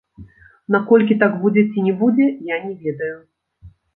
Наколькі 0.75 1.17
так 1.25 1.35
будзе 1.43 1.65
ці 1.71 1.83
не 1.89 1.93
будзе, 2.01 2.25
я 2.49 2.57
не 2.65 2.73
ведаю. 2.87 3.13